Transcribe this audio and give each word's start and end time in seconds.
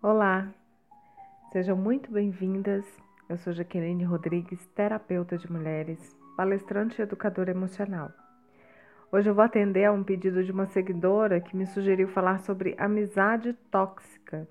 Olá, 0.00 0.48
sejam 1.50 1.76
muito 1.76 2.12
bem-vindas. 2.12 2.86
Eu 3.28 3.36
sou 3.36 3.52
Jaqueline 3.52 4.04
Rodrigues, 4.04 4.64
terapeuta 4.68 5.36
de 5.36 5.50
mulheres, 5.50 6.16
palestrante 6.36 7.00
e 7.00 7.02
educadora 7.02 7.50
emocional. 7.50 8.12
Hoje 9.10 9.28
eu 9.28 9.34
vou 9.34 9.42
atender 9.42 9.86
a 9.86 9.92
um 9.92 10.04
pedido 10.04 10.44
de 10.44 10.52
uma 10.52 10.66
seguidora 10.66 11.40
que 11.40 11.56
me 11.56 11.66
sugeriu 11.66 12.06
falar 12.06 12.38
sobre 12.38 12.76
amizade 12.78 13.52
tóxica. 13.72 14.46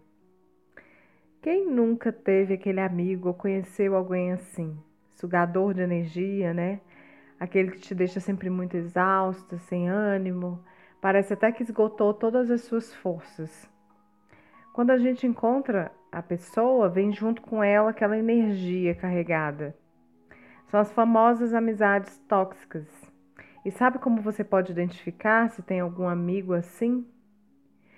Quem 1.42 1.66
nunca 1.66 2.12
teve 2.12 2.56
aquele 2.56 2.82
amigo 2.82 3.30
ou 3.30 3.34
conheceu 3.34 3.96
alguém 3.96 4.34
assim? 4.34 4.78
Sugador 5.12 5.74
de 5.74 5.80
energia, 5.80 6.54
né? 6.54 6.82
Aquele 7.40 7.72
que 7.72 7.80
te 7.80 7.96
deixa 7.96 8.20
sempre 8.20 8.50
muito 8.50 8.76
exausta, 8.76 9.58
sem 9.60 9.88
ânimo, 9.88 10.62
parece 11.00 11.32
até 11.32 11.54
que 11.54 11.64
esgotou 11.64 12.14
todas 12.14 12.52
as 12.52 12.64
suas 12.64 12.94
forças. 12.94 13.77
Quando 14.78 14.92
a 14.92 14.98
gente 15.00 15.26
encontra 15.26 15.92
a 16.12 16.22
pessoa, 16.22 16.88
vem 16.88 17.12
junto 17.12 17.42
com 17.42 17.64
ela 17.64 17.90
aquela 17.90 18.16
energia 18.16 18.94
carregada. 18.94 19.76
São 20.68 20.80
as 20.80 20.92
famosas 20.92 21.52
amizades 21.52 22.16
tóxicas. 22.30 22.88
E 23.66 23.72
sabe 23.72 23.98
como 23.98 24.22
você 24.22 24.44
pode 24.44 24.72
identificar 24.72 25.50
se 25.50 25.64
tem 25.64 25.80
algum 25.80 26.08
amigo 26.08 26.54
assim? 26.54 27.08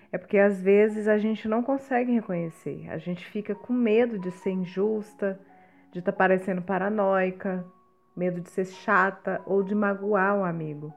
É 0.09 0.17
porque 0.17 0.37
às 0.37 0.61
vezes 0.61 1.09
a 1.09 1.17
gente 1.17 1.49
não 1.49 1.61
consegue 1.61 2.13
reconhecer. 2.13 2.89
A 2.89 2.97
gente 2.97 3.25
fica 3.25 3.53
com 3.53 3.73
medo 3.73 4.17
de 4.17 4.31
ser 4.31 4.51
injusta, 4.51 5.37
de 5.91 5.99
estar 5.99 6.13
tá 6.13 6.17
parecendo 6.17 6.61
paranoica, 6.61 7.65
medo 8.15 8.39
de 8.39 8.49
ser 8.51 8.63
chata 8.63 9.41
ou 9.45 9.63
de 9.63 9.75
magoar 9.75 10.37
o 10.37 10.45
amigo. 10.45 10.93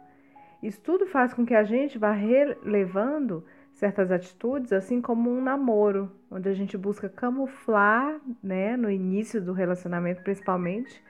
Isso 0.63 0.81
tudo 0.81 1.09
faz 1.09 1.35
com 1.35 1.45
que 1.45 1.57
a 1.57 1.65
gente 1.65 1.99
vá 1.99 2.13
relevando 2.13 3.45
certas 3.73 4.11
atitudes, 4.13 4.73
assim 4.73 5.01
como 5.01 5.31
um 5.31 5.43
namoro, 5.43 6.11
onde 6.31 6.49
a 6.49 6.55
gente 6.55 6.77
busca 6.79 7.09
camuflar, 7.09 8.21
né, 8.43 8.77
no 8.77 8.91
início 8.91 9.41
do 9.41 9.53
relacionamento 9.53 10.23
principalmente, 10.23 11.03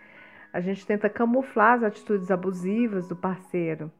a 0.52 0.60
gente 0.60 0.86
tenta 0.86 1.08
camuflar 1.08 1.74
as 1.74 1.82
atitudes 1.84 2.30
abusivas 2.30 3.08
do 3.08 3.16
parceiro. 3.16 3.90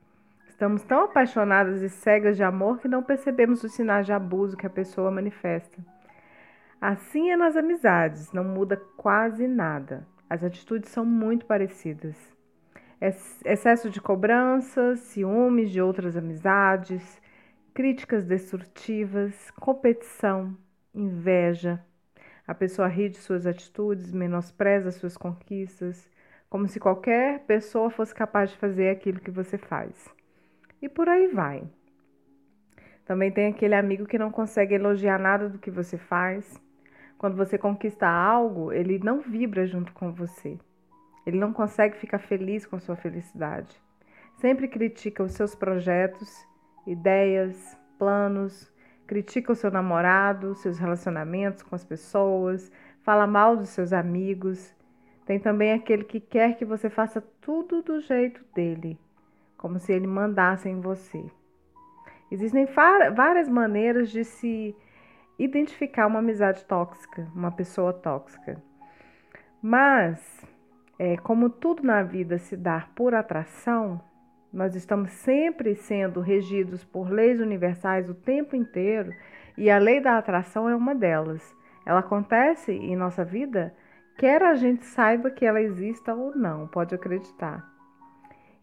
Estamos 0.49 0.83
tão 0.85 1.05
apaixonadas 1.05 1.83
e 1.83 1.89
cegas 1.89 2.37
de 2.37 2.43
amor 2.43 2.79
que 2.79 2.89
não 2.89 3.03
percebemos 3.03 3.65
os 3.65 3.73
sinais 3.73 4.07
de 4.07 4.13
abuso 4.13 4.57
que 4.57 4.67
a 4.67 4.71
pessoa 4.71 5.11
manifesta. 5.11 5.79
Assim 6.81 7.31
é 7.31 7.37
nas 7.37 7.57
amizades, 7.57 8.33
não 8.33 8.45
muda 8.45 8.77
quase 8.97 9.47
nada. 9.47 10.07
As 10.29 10.43
atitudes 10.43 10.91
são 10.91 11.05
muito 11.05 11.47
parecidas. 11.47 12.17
Excesso 13.45 13.91
de 13.91 14.01
cobranças, 14.01 15.01
ciúmes 15.01 15.71
de 15.71 15.81
outras 15.81 16.17
amizades, 16.17 17.22
críticas 17.75 18.25
destrutivas, 18.25 19.51
competição, 19.53 20.57
inveja. 20.95 21.83
A 22.47 22.55
pessoa 22.55 22.89
ri 22.89 23.09
de 23.09 23.17
suas 23.17 23.47
atitudes, 23.47 24.13
menospreza 24.13 24.91
suas 24.91 25.17
conquistas, 25.17 26.11
como 26.51 26.69
se 26.69 26.79
qualquer 26.79 27.41
pessoa 27.47 27.89
fosse 27.89 28.15
capaz 28.15 28.51
de 28.51 28.59
fazer 28.59 28.91
aquilo 28.91 29.21
que 29.21 29.31
você 29.31 29.57
faz. 29.57 30.09
E 30.83 30.89
por 30.89 31.09
aí 31.09 31.29
vai. 31.29 31.65
Também 33.07 33.31
tem 33.31 33.49
aquele 33.49 33.75
amigo 33.75 34.07
que 34.07 34.19
não 34.19 34.31
consegue 34.31 34.75
elogiar 34.75 35.19
nada 35.19 35.49
do 35.49 35.59
que 35.59 35.71
você 35.71 35.97
faz. 35.97 36.61
Quando 37.17 37.37
você 37.37 37.57
conquista 37.57 38.07
algo, 38.07 38.73
ele 38.73 38.99
não 38.99 39.21
vibra 39.21 39.67
junto 39.67 39.93
com 39.93 40.13
você. 40.13 40.59
Ele 41.25 41.39
não 41.39 41.53
consegue 41.53 41.97
ficar 41.97 42.19
feliz 42.19 42.67
com 42.67 42.79
sua 42.79 42.97
felicidade. 42.97 43.81
Sempre 44.35 44.69
critica 44.69 45.23
os 45.23 45.33
seus 45.33 45.55
projetos 45.55 46.47
ideias, 46.87 47.79
planos, 47.99 48.73
critica 49.07 49.53
o 49.53 49.57
seu 49.57 49.71
namorado, 49.71 50.55
seus 50.55 50.79
relacionamentos 50.79 51.63
com 51.63 51.75
as 51.75 51.85
pessoas, 51.85 52.71
fala 53.03 53.27
mal 53.27 53.57
dos 53.57 53.69
seus 53.69 53.93
amigos. 53.93 54.75
Tem 55.25 55.39
também 55.39 55.73
aquele 55.73 56.05
que 56.05 56.19
quer 56.21 56.57
que 56.57 56.65
você 56.65 56.91
faça 56.91 57.21
tudo 57.41 57.83
do 57.83 58.01
jeito 58.01 58.45
dele, 58.55 58.99
como 59.57 59.79
se 59.79 59.93
ele 59.93 60.07
mandasse 60.07 60.69
em 60.69 60.81
você. 60.81 61.25
Existem 62.31 62.67
várias 63.15 63.49
maneiras 63.49 64.11
de 64.11 64.25
se 64.25 64.75
identificar 65.39 66.07
uma 66.07 66.21
amizade 66.21 66.65
tóxica, 66.65 67.29
uma 67.35 67.51
pessoa 67.51 67.93
tóxica. 67.93 68.63
Mas, 69.61 70.45
é, 70.99 71.17
como 71.19 71.51
tudo 71.51 71.83
na 71.83 72.03
vida 72.03 72.39
se 72.39 72.57
dá 72.57 72.89
por 72.95 73.15
atração, 73.15 74.01
nós 74.53 74.75
estamos 74.75 75.11
sempre 75.13 75.75
sendo 75.75 76.21
regidos 76.21 76.85
por 76.85 77.11
leis 77.11 77.41
universais 77.41 78.11
o 78.11 78.15
tempo 78.15 78.55
inteiro 78.55 79.13
e 79.57 79.71
a 79.71 79.79
lei 79.79 80.01
da 80.01 80.19
atração 80.19 80.69
é 80.69 80.77
uma 80.77 80.95
delas. 80.95 81.57
Ela 81.87 82.01
acontece 82.01 82.73
em 82.73 82.95
nossa 82.95 83.25
vida, 83.25 83.75
quer 84.19 84.43
a 84.43 84.55
gente 84.55 84.85
saiba 84.85 85.31
que 85.31 85.47
ela 85.47 85.61
exista 85.61 86.15
ou 86.15 86.37
não, 86.37 86.69
pode 86.69 86.95
acreditar. 86.95 87.67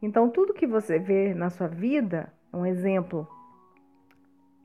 Então, 0.02 0.30
tudo 0.30 0.54
que 0.54 0.68
você 0.68 1.00
vê 1.00 1.34
na 1.34 1.50
sua 1.50 1.68
vida, 1.68 2.32
um 2.54 2.66
exemplo 2.66 3.28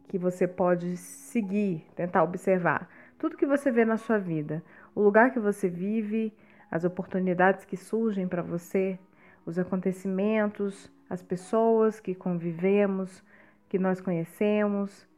que 0.07 0.19
você 0.19 0.47
pode 0.47 0.97
seguir, 0.97 1.85
tentar 1.97 2.23
observar. 2.23 2.89
Tudo 3.19 3.37
que 3.37 3.47
você 3.47 3.71
vê 3.71 3.85
na 3.85 3.97
sua 3.97 4.19
vida, 4.19 4.63
o 4.95 5.03
lugar 5.03 5.33
que 5.33 5.41
você 5.41 5.69
vive, 5.69 6.33
as 6.71 6.85
oportunidades 6.85 7.65
que 7.65 7.77
surgem 7.77 8.29
para 8.29 8.43
você, 8.43 8.99
os 9.45 9.59
acontecimentos, 9.59 10.93
as 11.09 11.23
pessoas 11.23 12.01
que 12.01 12.15
convivemos, 12.15 13.23
que 13.69 13.79
nós 13.79 14.01
conhecemos, 14.01 15.09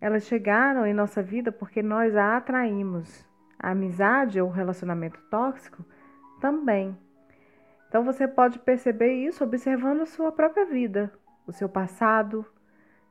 elas 0.00 0.24
chegaram 0.24 0.86
em 0.86 0.92
nossa 0.92 1.22
vida 1.22 1.50
porque 1.50 1.82
nós 1.82 2.14
a 2.16 2.36
atraímos. 2.36 3.26
A 3.58 3.70
amizade 3.70 4.40
ou 4.40 4.50
relacionamento 4.50 5.18
tóxico 5.30 5.84
também. 6.40 6.96
Então 7.88 8.04
você 8.04 8.28
pode 8.28 8.58
perceber 8.58 9.14
isso 9.14 9.42
observando 9.42 10.02
a 10.02 10.06
sua 10.06 10.30
própria 10.30 10.66
vida, 10.66 11.10
o 11.46 11.52
seu 11.52 11.68
passado. 11.68 12.44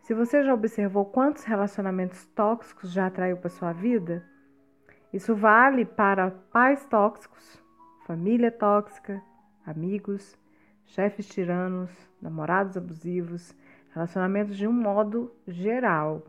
Se 0.01 0.13
você 0.13 0.43
já 0.43 0.53
observou 0.53 1.05
quantos 1.05 1.43
relacionamentos 1.43 2.25
tóxicos 2.27 2.91
já 2.91 3.07
atraiu 3.07 3.37
para 3.37 3.49
sua 3.49 3.73
vida, 3.73 4.23
isso 5.11 5.35
vale 5.35 5.85
para 5.85 6.29
pais 6.51 6.85
tóxicos, 6.85 7.59
família 8.05 8.51
tóxica, 8.51 9.19
amigos, 9.65 10.37
chefes 10.85 11.27
tiranos, 11.27 11.89
namorados 12.21 12.77
abusivos, 12.77 13.55
relacionamentos 13.93 14.57
de 14.57 14.67
um 14.67 14.73
modo 14.73 15.31
geral. 15.47 16.23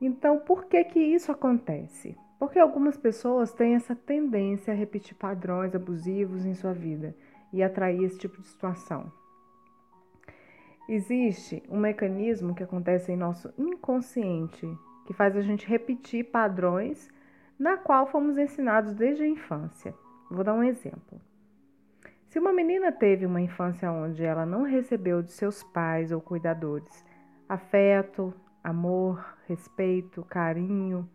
Então, 0.00 0.38
por 0.38 0.66
que 0.66 0.84
que 0.84 1.00
isso 1.00 1.32
acontece? 1.32 2.16
Porque 2.38 2.58
algumas 2.58 2.96
pessoas 2.96 3.52
têm 3.52 3.74
essa 3.74 3.96
tendência 3.96 4.72
a 4.72 4.76
repetir 4.76 5.16
padrões 5.16 5.74
abusivos 5.74 6.44
em 6.44 6.54
sua 6.54 6.72
vida 6.72 7.14
e 7.52 7.62
atrair 7.62 8.04
esse 8.04 8.18
tipo 8.18 8.40
de 8.40 8.46
situação. 8.46 9.10
Existe 10.88 11.62
um 11.68 11.78
mecanismo 11.78 12.54
que 12.54 12.62
acontece 12.62 13.12
em 13.12 13.16
nosso 13.16 13.52
inconsciente 13.58 14.66
que 15.06 15.12
faz 15.12 15.36
a 15.36 15.42
gente 15.42 15.66
repetir 15.66 16.24
padrões 16.30 17.10
na 17.58 17.76
qual 17.76 18.06
fomos 18.06 18.38
ensinados 18.38 18.94
desde 18.94 19.24
a 19.24 19.28
infância. 19.28 19.94
Vou 20.30 20.44
dar 20.44 20.54
um 20.54 20.62
exemplo. 20.62 21.20
Se 22.28 22.38
uma 22.38 22.52
menina 22.52 22.92
teve 22.92 23.24
uma 23.24 23.40
infância 23.40 23.90
onde 23.90 24.22
ela 24.22 24.44
não 24.44 24.62
recebeu 24.62 25.22
de 25.22 25.32
seus 25.32 25.62
pais 25.62 26.12
ou 26.12 26.20
cuidadores 26.20 27.04
afeto, 27.48 28.34
amor, 28.62 29.24
respeito, 29.46 30.22
carinho, 30.24 31.08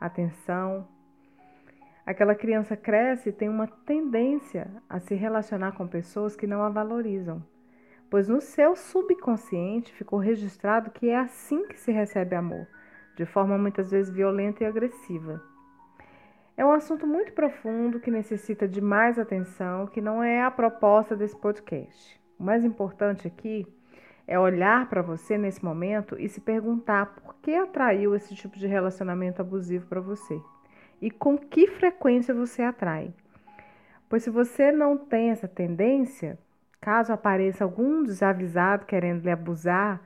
atenção, 0.00 0.86
aquela 2.06 2.36
criança 2.36 2.76
cresce 2.76 3.30
e 3.30 3.32
tem 3.32 3.48
uma 3.48 3.66
tendência 3.66 4.70
a 4.88 5.00
se 5.00 5.16
relacionar 5.16 5.72
com 5.72 5.88
pessoas 5.88 6.36
que 6.36 6.46
não 6.46 6.62
a 6.62 6.68
valorizam, 6.68 7.44
pois 8.08 8.28
no 8.28 8.40
seu 8.40 8.76
subconsciente 8.76 9.92
ficou 9.92 10.20
registrado 10.20 10.92
que 10.92 11.08
é 11.08 11.18
assim 11.18 11.66
que 11.66 11.80
se 11.80 11.90
recebe 11.90 12.36
amor, 12.36 12.68
de 13.16 13.26
forma 13.26 13.58
muitas 13.58 13.90
vezes 13.90 14.14
violenta 14.14 14.62
e 14.62 14.66
agressiva. 14.68 15.49
É 16.56 16.64
um 16.64 16.72
assunto 16.72 17.06
muito 17.06 17.32
profundo 17.32 18.00
que 18.00 18.10
necessita 18.10 18.68
de 18.68 18.80
mais 18.80 19.18
atenção, 19.18 19.86
que 19.86 20.00
não 20.00 20.22
é 20.22 20.42
a 20.42 20.50
proposta 20.50 21.16
desse 21.16 21.36
podcast. 21.36 22.20
O 22.38 22.42
mais 22.42 22.64
importante 22.64 23.26
aqui 23.26 23.66
é 24.26 24.38
olhar 24.38 24.88
para 24.88 25.02
você 25.02 25.36
nesse 25.36 25.64
momento 25.64 26.16
e 26.18 26.28
se 26.28 26.40
perguntar 26.40 27.06
por 27.06 27.34
que 27.42 27.54
atraiu 27.54 28.14
esse 28.14 28.34
tipo 28.34 28.58
de 28.58 28.66
relacionamento 28.66 29.40
abusivo 29.40 29.86
para 29.86 30.00
você 30.00 30.40
e 31.00 31.10
com 31.10 31.36
que 31.36 31.66
frequência 31.66 32.34
você 32.34 32.62
atrai. 32.62 33.12
Pois 34.08 34.22
se 34.22 34.30
você 34.30 34.70
não 34.70 34.96
tem 34.96 35.30
essa 35.30 35.48
tendência, 35.48 36.38
caso 36.80 37.12
apareça 37.12 37.64
algum 37.64 38.02
desavisado 38.02 38.86
querendo 38.86 39.22
lhe 39.22 39.30
abusar, 39.30 40.00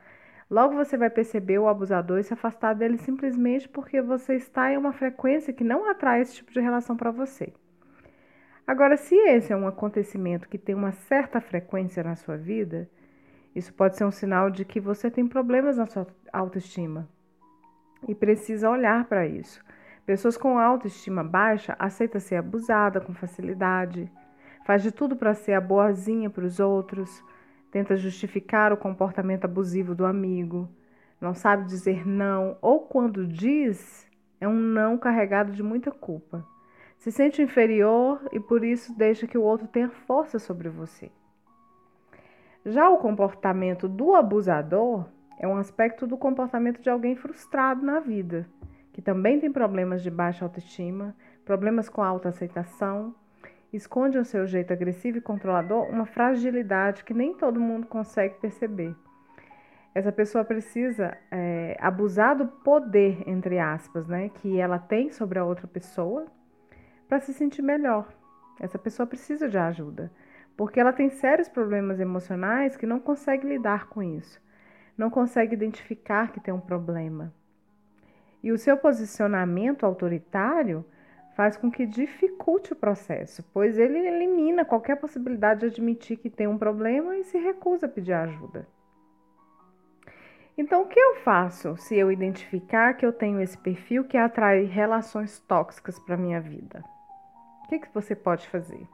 Logo 0.50 0.74
você 0.74 0.96
vai 0.96 1.10
perceber 1.10 1.58
o 1.58 1.68
abusador 1.68 2.18
e 2.18 2.22
se 2.22 2.34
afastar 2.34 2.74
dele 2.74 2.98
simplesmente 2.98 3.68
porque 3.68 4.00
você 4.02 4.34
está 4.34 4.70
em 4.70 4.76
uma 4.76 4.92
frequência 4.92 5.52
que 5.52 5.64
não 5.64 5.88
atrai 5.90 6.20
esse 6.20 6.36
tipo 6.36 6.52
de 6.52 6.60
relação 6.60 6.96
para 6.96 7.10
você. 7.10 7.52
Agora, 8.66 8.96
se 8.96 9.14
esse 9.14 9.52
é 9.52 9.56
um 9.56 9.66
acontecimento 9.66 10.48
que 10.48 10.56
tem 10.56 10.74
uma 10.74 10.92
certa 10.92 11.40
frequência 11.40 12.02
na 12.02 12.16
sua 12.16 12.36
vida, 12.36 12.88
isso 13.54 13.72
pode 13.72 13.96
ser 13.96 14.04
um 14.04 14.10
sinal 14.10 14.50
de 14.50 14.64
que 14.64 14.80
você 14.80 15.10
tem 15.10 15.26
problemas 15.26 15.76
na 15.76 15.86
sua 15.86 16.06
autoestima 16.32 17.08
e 18.08 18.14
precisa 18.14 18.70
olhar 18.70 19.04
para 19.04 19.26
isso. 19.26 19.62
Pessoas 20.04 20.36
com 20.36 20.58
autoestima 20.58 21.24
baixa 21.24 21.74
aceitam 21.78 22.20
ser 22.20 22.36
abusada 22.36 23.00
com 23.00 23.14
facilidade, 23.14 24.10
faz 24.66 24.82
de 24.82 24.90
tudo 24.90 25.16
para 25.16 25.34
ser 25.34 25.52
a 25.52 25.60
boazinha 25.60 26.28
para 26.28 26.44
os 26.44 26.60
outros, 26.60 27.22
tenta 27.74 27.96
justificar 27.96 28.72
o 28.72 28.76
comportamento 28.76 29.46
abusivo 29.46 29.96
do 29.96 30.06
amigo, 30.06 30.68
não 31.20 31.34
sabe 31.34 31.64
dizer 31.64 32.06
não 32.06 32.56
ou 32.62 32.78
quando 32.78 33.26
diz 33.26 34.08
é 34.40 34.46
um 34.46 34.54
não 34.54 34.96
carregado 34.96 35.50
de 35.50 35.60
muita 35.60 35.90
culpa. 35.90 36.46
Se 36.96 37.10
sente 37.10 37.42
inferior 37.42 38.28
e 38.30 38.38
por 38.38 38.64
isso 38.64 38.96
deixa 38.96 39.26
que 39.26 39.36
o 39.36 39.42
outro 39.42 39.66
tenha 39.66 39.90
força 39.90 40.38
sobre 40.38 40.68
você. 40.68 41.10
Já 42.64 42.88
o 42.88 42.98
comportamento 42.98 43.88
do 43.88 44.14
abusador 44.14 45.06
é 45.36 45.48
um 45.48 45.56
aspecto 45.56 46.06
do 46.06 46.16
comportamento 46.16 46.80
de 46.80 46.88
alguém 46.88 47.16
frustrado 47.16 47.84
na 47.84 47.98
vida, 47.98 48.48
que 48.92 49.02
também 49.02 49.40
tem 49.40 49.50
problemas 49.50 50.00
de 50.00 50.12
baixa 50.12 50.44
autoestima, 50.44 51.12
problemas 51.44 51.88
com 51.88 52.04
autoaceitação, 52.04 53.12
esconde 53.76 54.18
ao 54.18 54.24
seu 54.24 54.46
jeito 54.46 54.72
agressivo 54.72 55.18
e 55.18 55.20
controlador 55.20 55.88
uma 55.88 56.06
fragilidade 56.06 57.04
que 57.04 57.14
nem 57.14 57.34
todo 57.34 57.60
mundo 57.60 57.86
consegue 57.86 58.34
perceber. 58.40 58.94
Essa 59.94 60.10
pessoa 60.10 60.44
precisa 60.44 61.16
é, 61.30 61.76
abusar 61.80 62.36
do 62.36 62.46
poder, 62.46 63.22
entre 63.28 63.58
aspas, 63.58 64.08
né, 64.08 64.28
que 64.28 64.58
ela 64.58 64.78
tem 64.78 65.10
sobre 65.10 65.38
a 65.38 65.44
outra 65.44 65.66
pessoa 65.66 66.26
para 67.08 67.20
se 67.20 67.32
sentir 67.32 67.62
melhor. 67.62 68.12
Essa 68.60 68.78
pessoa 68.78 69.06
precisa 69.06 69.48
de 69.48 69.58
ajuda 69.58 70.10
porque 70.56 70.78
ela 70.78 70.92
tem 70.92 71.10
sérios 71.10 71.48
problemas 71.48 71.98
emocionais 72.00 72.76
que 72.76 72.86
não 72.86 73.00
consegue 73.00 73.46
lidar 73.46 73.88
com 73.88 74.02
isso, 74.02 74.40
não 74.96 75.10
consegue 75.10 75.54
identificar 75.54 76.30
que 76.30 76.40
tem 76.40 76.54
um 76.54 76.60
problema. 76.60 77.32
E 78.42 78.52
o 78.52 78.58
seu 78.58 78.76
posicionamento 78.76 79.84
autoritário 79.84 80.84
faz 81.34 81.56
com 81.56 81.70
que 81.70 81.84
dificulte 81.84 82.72
o 82.72 82.76
processo, 82.76 83.44
pois 83.52 83.78
ele 83.78 83.98
elimina 83.98 84.64
qualquer 84.64 84.96
possibilidade 84.96 85.60
de 85.60 85.66
admitir 85.66 86.16
que 86.16 86.30
tem 86.30 86.46
um 86.46 86.58
problema 86.58 87.16
e 87.16 87.24
se 87.24 87.38
recusa 87.38 87.86
a 87.86 87.88
pedir 87.88 88.12
ajuda. 88.12 88.66
Então, 90.56 90.82
o 90.82 90.86
que 90.86 90.98
eu 90.98 91.16
faço 91.16 91.76
se 91.76 91.96
eu 91.96 92.12
identificar 92.12 92.94
que 92.94 93.04
eu 93.04 93.12
tenho 93.12 93.40
esse 93.40 93.58
perfil 93.58 94.04
que 94.04 94.16
atrai 94.16 94.62
relações 94.64 95.40
tóxicas 95.40 95.98
para 95.98 96.16
minha 96.16 96.40
vida? 96.40 96.84
O 97.64 97.68
que, 97.68 97.80
que 97.80 97.92
você 97.92 98.14
pode 98.14 98.48
fazer? 98.48 98.86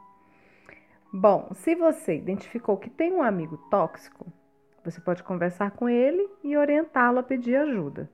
Bom, 1.12 1.50
se 1.52 1.75
você 1.75 2.16
identificou 2.16 2.78
que 2.78 2.88
tem 2.88 3.12
um 3.12 3.22
amigo 3.22 3.58
tóxico, 3.70 4.26
você 4.82 4.98
pode 5.00 5.22
conversar 5.22 5.72
com 5.72 5.87
ele 5.87 6.26
e 6.42 6.56
orientá-lo 6.56 7.19
a 7.19 7.22
pedir 7.22 7.56
ajuda. 7.56 8.08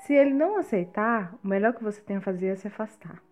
Se 0.00 0.12
ele 0.12 0.34
não 0.34 0.58
aceitar, 0.58 1.34
o 1.42 1.48
melhor 1.48 1.72
que 1.72 1.82
você 1.82 2.00
tem 2.02 2.16
a 2.16 2.20
fazer 2.20 2.48
é 2.48 2.56
se 2.56 2.66
afastar. 2.66 3.22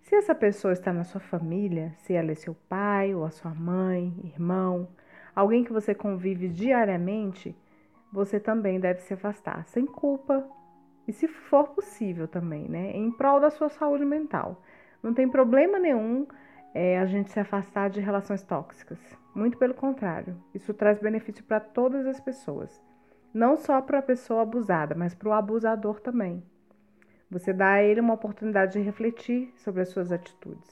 Se 0.00 0.14
essa 0.14 0.34
pessoa 0.34 0.72
está 0.72 0.92
na 0.92 1.04
sua 1.04 1.20
família, 1.20 1.92
se 1.98 2.14
ela 2.14 2.32
é 2.32 2.34
seu 2.34 2.54
pai 2.68 3.14
ou 3.14 3.24
a 3.24 3.30
sua 3.30 3.54
mãe, 3.54 4.14
irmão, 4.24 4.88
alguém 5.34 5.64
que 5.64 5.72
você 5.72 5.94
convive 5.94 6.48
diariamente, 6.48 7.54
você 8.12 8.40
também 8.40 8.80
deve 8.80 9.00
se 9.00 9.14
afastar, 9.14 9.64
sem 9.66 9.84
culpa 9.84 10.48
e, 11.06 11.12
se 11.12 11.28
for 11.28 11.68
possível, 11.68 12.26
também, 12.26 12.68
né? 12.68 12.92
Em 12.92 13.10
prol 13.10 13.40
da 13.40 13.50
sua 13.50 13.68
saúde 13.68 14.04
mental. 14.04 14.62
Não 15.02 15.12
tem 15.12 15.28
problema 15.28 15.78
nenhum 15.78 16.26
é 16.74 16.98
a 16.98 17.06
gente 17.06 17.30
se 17.30 17.40
afastar 17.40 17.90
de 17.90 18.00
relações 18.00 18.42
tóxicas. 18.42 18.98
Muito 19.34 19.58
pelo 19.58 19.74
contrário, 19.74 20.36
isso 20.54 20.74
traz 20.74 20.98
benefício 20.98 21.44
para 21.44 21.60
todas 21.60 22.06
as 22.06 22.20
pessoas. 22.20 22.82
Não 23.32 23.56
só 23.56 23.80
para 23.80 23.98
a 23.98 24.02
pessoa 24.02 24.42
abusada, 24.42 24.94
mas 24.94 25.14
para 25.14 25.28
o 25.28 25.32
abusador 25.32 26.00
também. 26.00 26.42
Você 27.30 27.52
dá 27.52 27.72
a 27.72 27.82
ele 27.82 28.00
uma 28.00 28.14
oportunidade 28.14 28.72
de 28.72 28.80
refletir 28.80 29.52
sobre 29.56 29.82
as 29.82 29.88
suas 29.88 30.10
atitudes. 30.10 30.70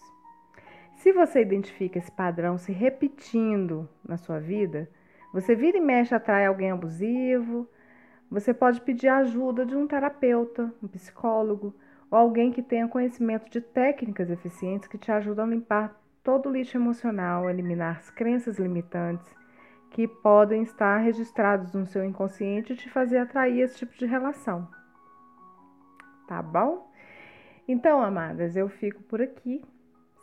Se 0.97 1.13
você 1.13 1.43
identifica 1.43 1.99
esse 1.99 2.11
padrão 2.11 2.57
se 2.57 2.73
repetindo 2.73 3.89
na 4.07 4.17
sua 4.17 4.41
vida, 4.41 4.89
você 5.33 5.55
vira 5.55 5.77
e 5.77 5.81
mexe 5.81 6.15
atrai 6.15 6.47
alguém 6.47 6.71
abusivo, 6.71 7.69
você 8.31 8.55
pode 8.55 8.81
pedir 8.81 9.09
ajuda 9.09 9.67
de 9.67 9.77
um 9.77 9.87
terapeuta, 9.87 10.73
um 10.83 10.89
psicólogo, 10.89 11.75
ou 12.11 12.19
alguém 12.19 12.51
que 12.51 12.63
tenha 12.63 12.89
conhecimento 12.89 13.51
de 13.51 13.61
técnicas 13.61 14.31
eficientes 14.31 14.89
que 14.89 14.99
te 14.99 15.13
ajudam 15.13 15.45
a 15.45 15.49
limpar 15.49 16.01
todo 16.25 16.49
o 16.49 16.53
lixo 16.53 16.77
emocional, 16.77 17.49
eliminar 17.51 17.99
as 17.99 18.11
crenças 18.11 18.59
limitantes 18.59 19.33
que 19.91 20.09
podem 20.09 20.63
estar 20.63 20.99
registrados 20.99 21.73
no 21.73 21.87
seu 21.87 22.05
inconsciente 22.05 22.73
e 22.73 22.77
te 22.77 22.91
fazer 22.91 23.19
atrair 23.19 23.61
esse 23.61 23.79
tipo 23.79 23.97
de 23.97 24.07
relação. 24.07 24.69
Tá 26.27 26.43
bom? 26.43 26.91
Então, 27.69 28.03
amadas, 28.03 28.57
eu 28.57 28.69
fico 28.69 29.03
por 29.03 29.21
aqui. 29.21 29.63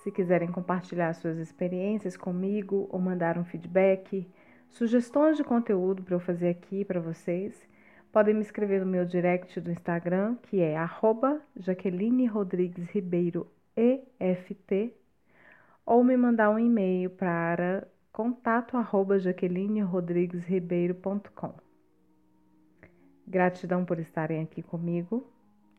Se 0.03 0.11
quiserem 0.11 0.51
compartilhar 0.51 1.13
suas 1.13 1.37
experiências 1.37 2.17
comigo 2.17 2.87
ou 2.91 2.99
mandar 2.99 3.37
um 3.37 3.45
feedback, 3.45 4.27
sugestões 4.69 5.37
de 5.37 5.43
conteúdo 5.43 6.03
para 6.03 6.15
eu 6.15 6.19
fazer 6.19 6.49
aqui 6.49 6.83
para 6.83 6.99
vocês, 6.99 7.67
Podem 8.13 8.35
me 8.35 8.41
escrever 8.41 8.79
no 8.79 8.85
meu 8.85 9.05
direct 9.05 9.59
do 9.59 9.71
Instagram, 9.71 10.35
que 10.43 10.61
é 10.61 10.75
Jaqueline 11.55 12.27
Rodrigues 12.27 12.87
Ribeiro 12.91 13.47
EFT, 13.75 14.93
ou 15.83 16.03
me 16.03 16.15
mandar 16.15 16.51
um 16.51 16.59
e-mail 16.59 17.09
para 17.09 17.87
contato 18.11 18.77
arroba. 18.77 19.17
Gratidão 23.27 23.83
por 23.83 23.97
estarem 23.97 24.43
aqui 24.43 24.61
comigo 24.61 25.32